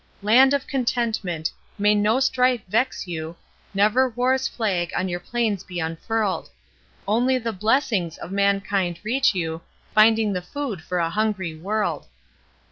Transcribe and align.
Land 0.23 0.55
of 0.55 0.65
Contentment! 0.65 1.51
May 1.77 1.93
no 1.93 2.19
strife 2.19 2.61
vex 2.67 3.05
you, 3.07 3.35
Never 3.71 4.09
war's 4.09 4.47
flag 4.47 4.91
on 4.95 5.09
your 5.09 5.19
plains 5.19 5.63
be 5.63 5.79
unfurl'd; 5.79 6.49
Only 7.07 7.37
the 7.37 7.53
blessings 7.53 8.17
of 8.17 8.31
mankind 8.31 8.99
reach 9.03 9.35
you 9.35 9.61
Finding 9.93 10.33
the 10.33 10.41
food 10.41 10.81
for 10.81 10.97
a 10.97 11.11
hungry 11.11 11.53
world! 11.55 12.07